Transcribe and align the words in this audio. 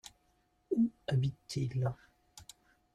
Où 0.71 0.89
habite-t-il? 1.05 1.91